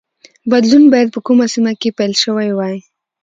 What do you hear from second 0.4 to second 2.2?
بدلون باید په کومه سیمه کې پیل